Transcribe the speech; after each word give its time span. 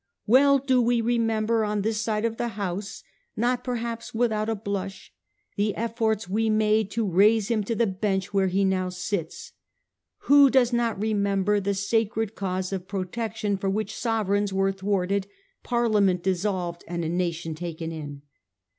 'Well 0.25 0.57
do 0.57 0.81
we 0.81 0.99
remember, 0.99 1.63
on 1.63 1.83
this 1.83 2.01
side 2.01 2.25
of 2.25 2.37
the 2.37 2.47
House—. 2.57 3.03
not 3.37 3.63
perhaps 3.63 4.15
without 4.15 4.49
a 4.49 4.55
blush— 4.55 5.13
the 5.57 5.75
efforts 5.75 6.27
we 6.27 6.49
made 6.49 6.89
to 6.89 7.05
raise 7.07 7.49
him 7.49 7.63
to 7.65 7.75
the 7.75 7.85
bench 7.85 8.33
where 8.33 8.47
he 8.47 8.65
now 8.65 8.89
sits. 8.89 9.51
Who 10.21 10.49
does 10.49 10.73
not 10.73 10.99
remember 10.99 11.59
the 11.59 11.75
sacred 11.75 12.33
cause 12.33 12.73
of 12.73 12.87
Protection 12.87 13.57
for 13.57 13.69
which 13.69 13.95
sovereigns 13.95 14.51
were 14.51 14.71
thwarted, 14.71 15.27
Parliament 15.61 16.23
dissolved, 16.23 16.83
and 16.87 17.05
a 17.05 17.07
nation 17.09 17.53
taken 17.53 17.91
in 17.91 18.23